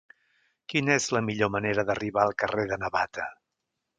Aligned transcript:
Quina 0.71 0.95
és 1.01 1.05
la 1.17 1.21
millor 1.27 1.51
manera 1.57 1.85
d'arribar 1.89 2.23
al 2.25 2.35
carrer 2.45 2.65
de 2.73 2.81
Navata? 2.87 3.29